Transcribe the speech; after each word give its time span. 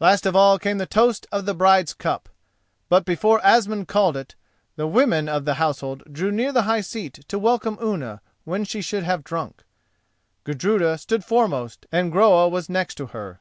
Last 0.00 0.26
of 0.26 0.34
all 0.34 0.58
came 0.58 0.78
the 0.78 0.84
toast 0.86 1.28
of 1.30 1.46
the 1.46 1.54
bride's 1.54 1.94
cup. 1.94 2.28
But 2.88 3.04
before 3.04 3.40
Asmund 3.46 3.86
called 3.86 4.16
it, 4.16 4.34
the 4.74 4.88
women 4.88 5.28
of 5.28 5.44
the 5.44 5.54
household 5.62 6.02
drew 6.12 6.32
near 6.32 6.50
the 6.50 6.62
high 6.62 6.80
seat 6.80 7.24
to 7.28 7.38
welcome 7.38 7.78
Unna, 7.80 8.20
when 8.42 8.64
she 8.64 8.82
should 8.82 9.04
have 9.04 9.22
drunk. 9.22 9.62
Gudruda 10.42 10.98
stood 10.98 11.24
foremost, 11.24 11.86
and 11.92 12.10
Groa 12.10 12.48
was 12.48 12.68
next 12.68 12.96
to 12.96 13.06
her. 13.14 13.38